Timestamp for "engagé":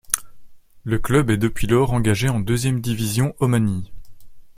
1.93-2.27